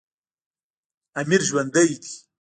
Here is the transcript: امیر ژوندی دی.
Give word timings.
امیر 1.21 1.41
ژوندی 1.47 1.83
دی. 2.01 2.11